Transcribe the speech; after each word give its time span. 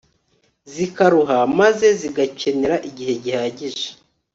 zikaruha 0.73 1.37
maze 1.59 1.87
zigakenera 1.99 2.75
igihe 2.89 3.13
gihagije 3.23 3.85